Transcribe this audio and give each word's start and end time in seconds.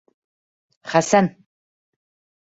Хәсән! 0.93 1.29